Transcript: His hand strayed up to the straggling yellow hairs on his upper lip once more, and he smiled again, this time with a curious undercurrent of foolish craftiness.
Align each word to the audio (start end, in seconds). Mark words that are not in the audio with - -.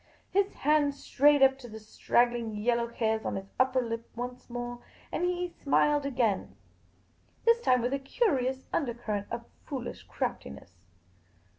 His 0.31 0.51
hand 0.53 0.95
strayed 0.95 1.43
up 1.43 1.59
to 1.59 1.67
the 1.69 1.77
straggling 1.79 2.55
yellow 2.55 2.87
hairs 2.87 3.23
on 3.23 3.35
his 3.35 3.51
upper 3.59 3.83
lip 3.83 4.09
once 4.15 4.49
more, 4.49 4.79
and 5.11 5.23
he 5.23 5.47
smiled 5.61 6.07
again, 6.07 6.55
this 7.45 7.61
time 7.61 7.83
with 7.83 7.93
a 7.93 7.99
curious 7.99 8.65
undercurrent 8.73 9.27
of 9.29 9.45
foolish 9.67 10.01
craftiness. 10.07 10.71